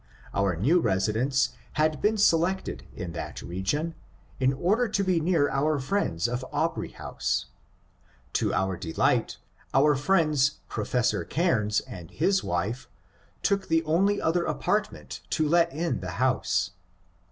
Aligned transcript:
Our 0.33 0.55
new 0.55 0.79
residence 0.79 1.49
had 1.73 2.01
been 2.01 2.17
selected 2.17 2.87
in 2.95 3.11
that 3.11 3.43
region 3.43 3.93
in 4.39 4.51
order 4.51 4.87
to 4.87 5.03
be 5.03 5.19
near 5.19 5.47
our 5.51 5.77
friends 5.77 6.27
of 6.27 6.43
Aubrey 6.51 6.89
House. 6.93 7.45
To 8.33 8.51
our 8.51 8.77
delight 8.77 9.37
our 9.75 9.93
friends 9.93 10.57
Professor 10.67 11.23
Caimes 11.23 11.81
and 11.85 12.09
his 12.09 12.43
wife 12.43 12.89
took 13.43 13.67
the 13.67 13.83
only 13.83 14.19
other 14.19 14.43
apartment 14.45 15.19
to 15.29 15.47
let 15.47 15.71
in 15.71 15.99
the 15.99 16.09
house. 16.17 16.71